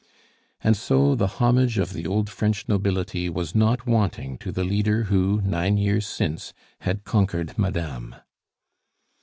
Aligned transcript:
And 0.63 0.75
so 0.75 1.13
the 1.13 1.27
homage 1.27 1.77
of 1.77 1.93
the 1.93 2.07
old 2.07 2.27
French 2.27 2.67
nobility 2.67 3.29
was 3.29 3.53
not 3.53 3.85
wanting 3.85 4.39
to 4.39 4.51
the 4.51 4.63
leader 4.63 5.03
who, 5.03 5.41
nine 5.43 5.77
years 5.77 6.07
since, 6.07 6.53
had 6.79 7.03
conquered 7.03 7.55
MADAME. 7.55 8.15